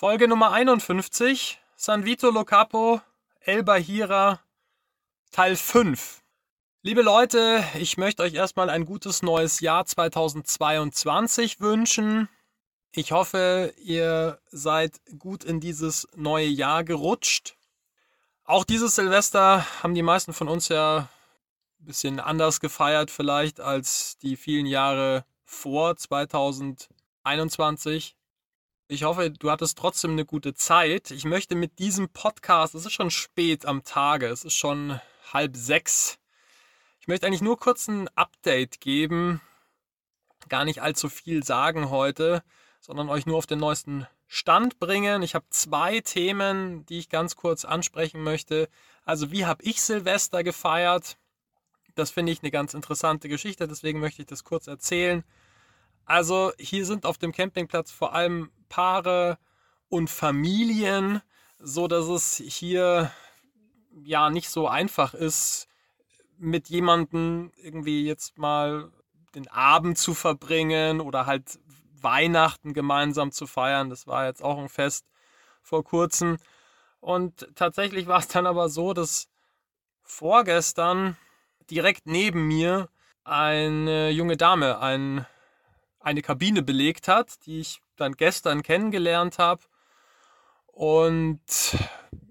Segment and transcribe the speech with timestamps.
[0.00, 3.02] Folge Nummer 51, San Vito Lo Capo,
[3.40, 4.40] El Bahira,
[5.30, 6.22] Teil 5.
[6.80, 12.30] Liebe Leute, ich möchte euch erstmal ein gutes neues Jahr 2022 wünschen.
[12.92, 17.58] Ich hoffe, ihr seid gut in dieses neue Jahr gerutscht.
[18.44, 21.10] Auch dieses Silvester haben die meisten von uns ja
[21.78, 28.16] ein bisschen anders gefeiert vielleicht als die vielen Jahre vor 2021.
[28.92, 31.12] Ich hoffe, du hattest trotzdem eine gute Zeit.
[31.12, 35.00] Ich möchte mit diesem Podcast, es ist schon spät am Tage, es ist schon
[35.32, 36.18] halb sechs.
[36.98, 39.40] Ich möchte eigentlich nur kurz ein Update geben,
[40.48, 42.42] gar nicht allzu viel sagen heute,
[42.80, 45.22] sondern euch nur auf den neuesten Stand bringen.
[45.22, 48.68] Ich habe zwei Themen, die ich ganz kurz ansprechen möchte.
[49.04, 51.16] Also wie habe ich Silvester gefeiert?
[51.94, 55.22] Das finde ich eine ganz interessante Geschichte, deswegen möchte ich das kurz erzählen.
[56.10, 59.38] Also hier sind auf dem Campingplatz vor allem Paare
[59.88, 61.22] und Familien,
[61.60, 63.12] so dass es hier
[64.02, 65.68] ja nicht so einfach ist,
[66.36, 68.90] mit jemandem irgendwie jetzt mal
[69.36, 71.60] den Abend zu verbringen oder halt
[72.00, 73.88] Weihnachten gemeinsam zu feiern.
[73.88, 75.06] Das war jetzt auch ein Fest
[75.62, 76.38] vor kurzem.
[76.98, 79.28] Und tatsächlich war es dann aber so, dass
[80.02, 81.16] vorgestern
[81.70, 82.88] direkt neben mir
[83.22, 85.24] eine junge Dame ein
[86.00, 89.62] eine Kabine belegt hat, die ich dann gestern kennengelernt habe.
[90.66, 91.40] Und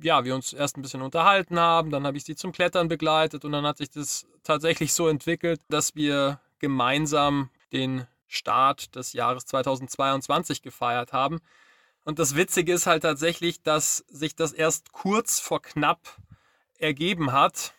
[0.00, 3.44] ja, wir uns erst ein bisschen unterhalten haben, dann habe ich sie zum Klettern begleitet
[3.44, 9.46] und dann hat sich das tatsächlich so entwickelt, dass wir gemeinsam den Start des Jahres
[9.46, 11.40] 2022 gefeiert haben.
[12.04, 16.16] Und das Witzige ist halt tatsächlich, dass sich das erst kurz vor knapp
[16.78, 17.74] ergeben hat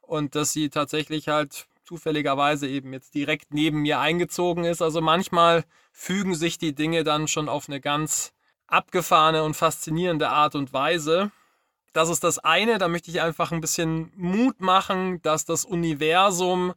[0.00, 4.82] und dass sie tatsächlich halt zufälligerweise eben jetzt direkt neben mir eingezogen ist.
[4.82, 8.34] Also manchmal fügen sich die Dinge dann schon auf eine ganz
[8.66, 11.30] abgefahrene und faszinierende Art und Weise.
[11.94, 16.74] Das ist das eine, da möchte ich einfach ein bisschen Mut machen, dass das Universum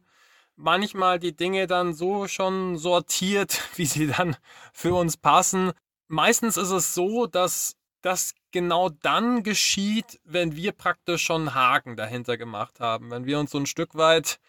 [0.56, 4.34] manchmal die Dinge dann so schon sortiert, wie sie dann
[4.72, 5.72] für uns passen.
[6.08, 11.96] Meistens ist es so, dass das genau dann geschieht, wenn wir praktisch schon einen Haken
[11.96, 14.40] dahinter gemacht haben, wenn wir uns so ein Stück weit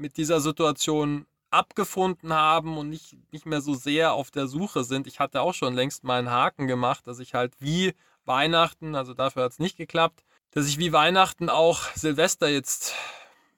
[0.00, 5.06] mit dieser Situation abgefunden haben und nicht, nicht mehr so sehr auf der Suche sind.
[5.06, 7.94] Ich hatte auch schon längst mal einen Haken gemacht, dass ich halt wie
[8.24, 12.94] Weihnachten, also dafür hat es nicht geklappt, dass ich wie Weihnachten auch Silvester jetzt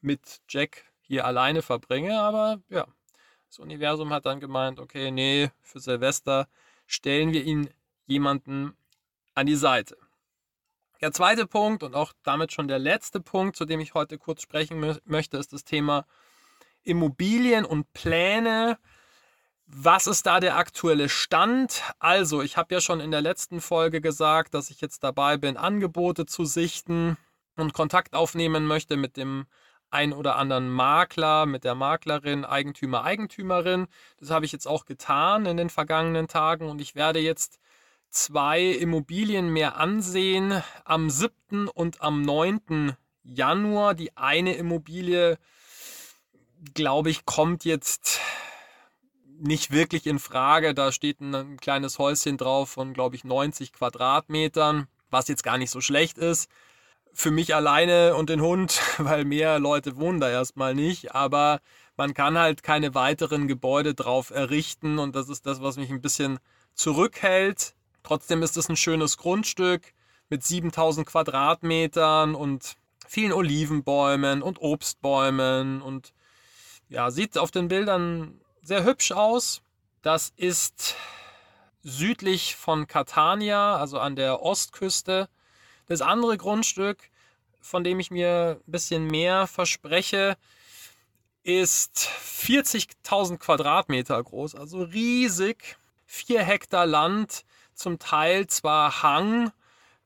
[0.00, 2.18] mit Jack hier alleine verbringe.
[2.18, 2.86] Aber ja,
[3.48, 6.48] das Universum hat dann gemeint, okay, nee, für Silvester
[6.86, 7.70] stellen wir ihn
[8.06, 8.74] jemanden
[9.34, 9.96] an die Seite.
[11.02, 14.40] Der zweite Punkt und auch damit schon der letzte Punkt, zu dem ich heute kurz
[14.40, 16.06] sprechen möchte, ist das Thema
[16.84, 18.78] Immobilien und Pläne.
[19.66, 21.82] Was ist da der aktuelle Stand?
[21.98, 25.56] Also, ich habe ja schon in der letzten Folge gesagt, dass ich jetzt dabei bin,
[25.56, 27.16] Angebote zu sichten
[27.56, 29.46] und Kontakt aufnehmen möchte mit dem
[29.90, 33.86] ein oder anderen Makler, mit der Maklerin, Eigentümer, Eigentümerin.
[34.18, 37.58] Das habe ich jetzt auch getan in den vergangenen Tagen und ich werde jetzt
[38.08, 41.68] zwei Immobilien mehr ansehen am 7.
[41.68, 42.96] und am 9.
[43.22, 43.94] Januar.
[43.94, 45.38] Die eine Immobilie
[46.74, 48.20] glaube ich, kommt jetzt
[49.40, 50.74] nicht wirklich in Frage.
[50.74, 55.70] Da steht ein, kleines Häuschen drauf von, glaube ich, 90 Quadratmetern, was jetzt gar nicht
[55.70, 56.48] so schlecht ist.
[57.12, 61.14] Für mich alleine und den Hund, weil mehr Leute wohnen da erstmal nicht.
[61.14, 61.60] Aber
[61.96, 66.00] man kann halt keine weiteren Gebäude drauf errichten und das ist das, was mich ein
[66.00, 66.38] bisschen
[66.74, 67.74] zurückhält.
[68.02, 69.92] Trotzdem ist es ein schönes Grundstück
[70.28, 76.14] mit 7000 Quadratmetern und vielen Olivenbäumen und Obstbäumen und
[76.92, 79.62] ja, sieht auf den Bildern sehr hübsch aus.
[80.02, 80.94] Das ist
[81.82, 85.28] südlich von Catania, also an der Ostküste.
[85.86, 87.10] Das andere Grundstück,
[87.60, 90.36] von dem ich mir ein bisschen mehr verspreche,
[91.44, 95.76] ist 40.000 Quadratmeter groß, also riesig.
[96.04, 99.50] Vier Hektar Land, zum Teil zwar Hang.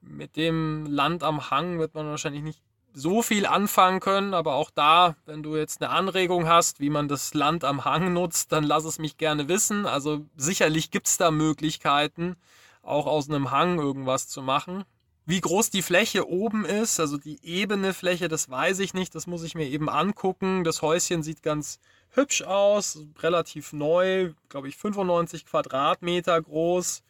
[0.01, 2.61] Mit dem Land am Hang wird man wahrscheinlich nicht
[2.99, 7.09] so viel anfangen können, aber auch da, wenn du jetzt eine Anregung hast, wie man
[7.09, 9.85] das Land am Hang nutzt, dann lass es mich gerne wissen.
[9.85, 12.37] Also sicherlich gibt es da Möglichkeiten,
[12.83, 14.85] auch aus einem Hang irgendwas zu machen.
[15.27, 19.27] Wie groß die Fläche oben ist, also die ebene Fläche, das weiß ich nicht, das
[19.27, 20.65] muss ich mir eben angucken.
[20.65, 27.03] Das Häuschen sieht ganz hübsch aus, relativ neu, glaube ich 95 Quadratmeter groß.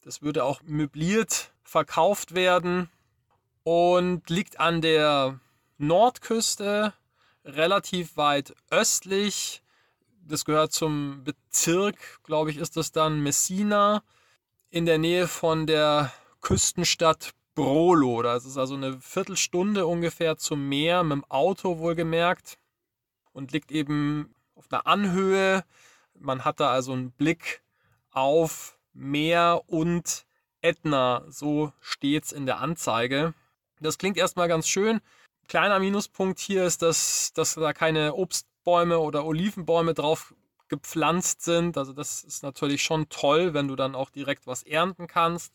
[0.00, 2.88] Das würde auch möbliert verkauft werden
[3.64, 5.40] und liegt an der
[5.78, 6.94] Nordküste,
[7.44, 9.62] relativ weit östlich.
[10.24, 14.02] Das gehört zum Bezirk, glaube ich, ist das dann Messina.
[14.70, 18.22] in der Nähe von der Küstenstadt Brolo.
[18.22, 22.58] Das ist also eine Viertelstunde ungefähr zum Meer, mit dem Auto wohlgemerkt.
[23.32, 25.64] Und liegt eben auf einer Anhöhe.
[26.18, 27.62] Man hat da also einen Blick
[28.10, 30.26] auf Meer und
[30.62, 31.24] Ätna.
[31.28, 33.34] So steht es in der Anzeige.
[33.82, 35.00] Das klingt erstmal ganz schön.
[35.48, 40.34] Kleiner Minuspunkt hier ist, dass, dass da keine Obstbäume oder Olivenbäume drauf
[40.68, 41.76] gepflanzt sind.
[41.76, 45.52] Also das ist natürlich schon toll, wenn du dann auch direkt was ernten kannst.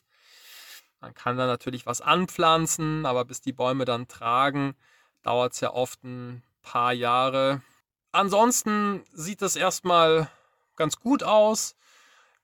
[0.99, 4.75] Man kann da natürlich was anpflanzen, aber bis die Bäume dann tragen,
[5.23, 7.61] dauert es ja oft ein paar Jahre.
[8.11, 10.29] Ansonsten sieht das erstmal
[10.75, 11.75] ganz gut aus.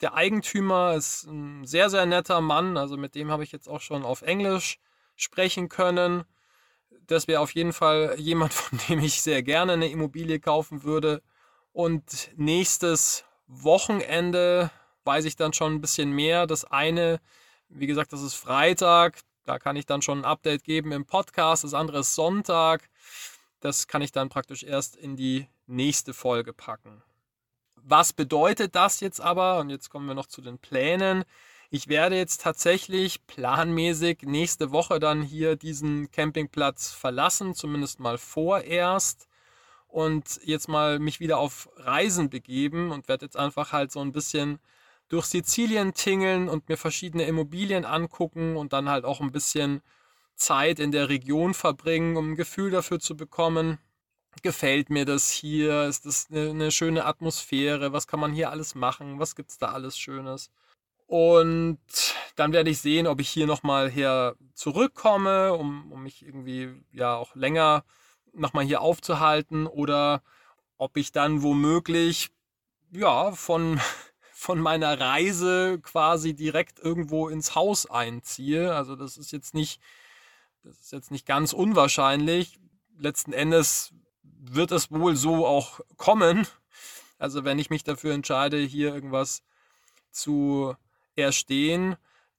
[0.01, 2.77] Der Eigentümer ist ein sehr, sehr netter Mann.
[2.77, 4.79] Also mit dem habe ich jetzt auch schon auf Englisch
[5.15, 6.23] sprechen können.
[7.07, 11.21] Das wäre auf jeden Fall jemand, von dem ich sehr gerne eine Immobilie kaufen würde.
[11.71, 14.71] Und nächstes Wochenende
[15.05, 16.47] weiß ich dann schon ein bisschen mehr.
[16.47, 17.19] Das eine
[17.75, 19.19] wie gesagt, das ist Freitag.
[19.45, 21.63] Da kann ich dann schon ein Update geben im Podcast.
[21.63, 22.89] Das andere ist Sonntag.
[23.59, 27.03] Das kann ich dann praktisch erst in die nächste Folge packen.
[27.75, 29.59] Was bedeutet das jetzt aber?
[29.59, 31.25] Und jetzt kommen wir noch zu den Plänen.
[31.75, 39.27] Ich werde jetzt tatsächlich planmäßig nächste Woche dann hier diesen Campingplatz verlassen, zumindest mal vorerst.
[39.87, 44.11] Und jetzt mal mich wieder auf Reisen begeben und werde jetzt einfach halt so ein
[44.11, 44.59] bisschen
[45.09, 49.81] durch Sizilien tingeln und mir verschiedene Immobilien angucken und dann halt auch ein bisschen
[50.35, 53.79] Zeit in der Region verbringen, um ein Gefühl dafür zu bekommen.
[54.43, 55.85] Gefällt mir das hier?
[55.85, 57.93] Ist das eine, schöne Atmosphäre?
[57.93, 59.17] Was kann man hier alles machen?
[59.17, 60.51] Was gibt es da alles Schönes?
[61.13, 61.77] Und
[62.35, 67.15] dann werde ich sehen, ob ich hier nochmal her zurückkomme, um, um mich irgendwie ja
[67.15, 67.85] auch länger
[68.33, 70.23] nochmal hier aufzuhalten oder
[70.79, 72.31] ob ich dann womöglich
[72.89, 73.79] ja von
[74.33, 78.73] von meiner Reise quasi direkt irgendwo ins Haus einziehe.
[78.73, 79.79] Also das ist jetzt nicht,
[80.63, 82.59] das ist jetzt nicht ganz unwahrscheinlich.
[82.97, 83.93] Letzten Endes
[84.23, 86.47] wird es wohl so auch kommen.
[87.19, 89.43] Also wenn ich mich dafür entscheide, hier irgendwas
[90.09, 90.75] zu
[91.15, 91.95] erstehen,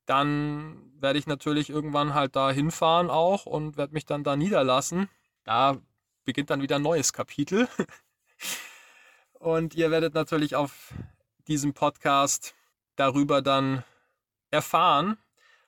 [0.06, 5.08] dann werde ich natürlich irgendwann halt da hinfahren auch und werde mich dann da niederlassen.
[5.44, 5.78] Da
[6.24, 7.68] beginnt dann wieder ein neues Kapitel.
[9.34, 10.94] Und ihr werdet natürlich auf
[11.48, 12.54] diesem Podcast
[12.96, 13.84] darüber dann
[14.50, 15.18] erfahren.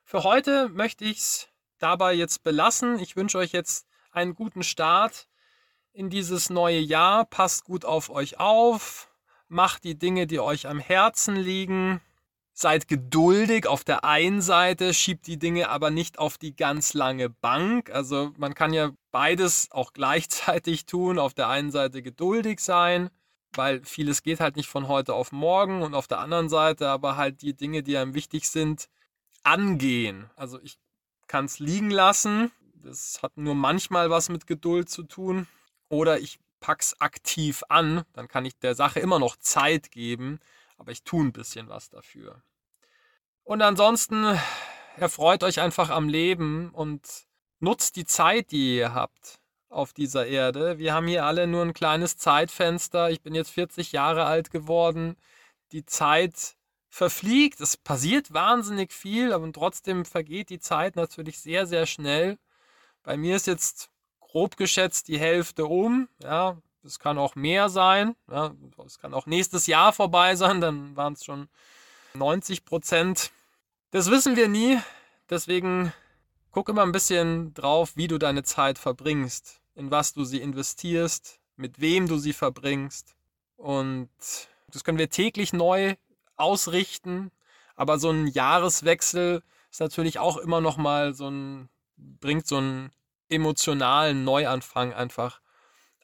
[0.03, 1.49] Für heute möchte ich es
[1.79, 2.99] dabei jetzt belassen.
[2.99, 5.29] Ich wünsche euch jetzt einen guten Start
[5.93, 7.27] in dieses neue Jahr.
[7.27, 9.11] Passt gut auf euch auf.
[9.49, 12.01] Macht die Dinge, die euch am Herzen liegen.
[12.59, 17.29] Seid geduldig auf der einen Seite, schiebt die Dinge aber nicht auf die ganz lange
[17.29, 17.91] Bank.
[17.91, 21.19] Also man kann ja beides auch gleichzeitig tun.
[21.19, 23.11] Auf der einen Seite geduldig sein
[23.57, 27.17] weil vieles geht halt nicht von heute auf morgen und auf der anderen Seite aber
[27.17, 28.89] halt die Dinge, die einem wichtig sind,
[29.43, 30.31] angehen.
[30.37, 30.79] Also ich
[31.27, 32.51] kann es liegen lassen.
[32.75, 35.47] Das hat nur manchmal was mit Geduld zu tun.
[35.89, 40.41] Oder ich pack's aktiv an, dann kann ich der Sache immer noch Zeit geben,
[40.77, 42.43] aber ich tue ein bisschen was dafür.
[43.45, 44.39] Und ansonsten
[44.97, 47.27] erfreut euch einfach am Leben und
[47.61, 50.79] nutzt die Zeit, die ihr habt auf dieser Erde.
[50.79, 53.11] Wir haben hier alle nur ein kleines Zeitfenster.
[53.11, 55.17] Ich bin jetzt 40 Jahre alt geworden.
[55.73, 56.57] Die Zeit
[56.89, 57.61] verfliegt.
[57.61, 62.39] Es passiert wahnsinnig viel, aber trotzdem vergeht die Zeit natürlich sehr, sehr schnell.
[63.03, 63.91] Bei mir ist jetzt
[64.21, 66.09] grob geschätzt die Hälfte um.
[66.23, 68.17] Ja, es kann auch mehr sein.
[68.31, 68.55] Ja,
[68.87, 70.61] es kann auch nächstes Jahr vorbei sein.
[70.61, 71.49] Dann waren es schon
[72.15, 73.31] 90 Prozent.
[73.91, 74.79] Das wissen wir nie.
[75.29, 75.93] Deswegen
[76.53, 81.39] guck immer ein bisschen drauf, wie du deine Zeit verbringst in was du sie investierst,
[81.57, 83.15] mit wem du sie verbringst.
[83.57, 84.11] Und
[84.69, 85.95] das können wir täglich neu
[86.37, 87.31] ausrichten.
[87.77, 92.91] Aber so ein Jahreswechsel ist natürlich auch immer noch mal so ein, bringt so einen
[93.29, 95.41] emotionalen Neuanfang einfach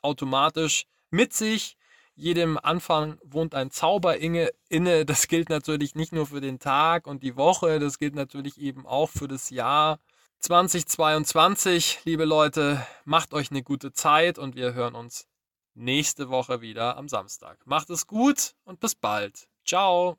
[0.02, 1.76] automatisch mit sich.
[2.14, 4.52] Jedem Anfang wohnt ein Zauber inne.
[5.06, 8.86] Das gilt natürlich nicht nur für den Tag und die Woche, das gilt natürlich eben
[8.86, 9.98] auch für das Jahr.
[10.40, 15.28] 2022, liebe Leute, macht euch eine gute Zeit und wir hören uns
[15.74, 17.58] nächste Woche wieder am Samstag.
[17.64, 19.48] Macht es gut und bis bald.
[19.64, 20.18] Ciao.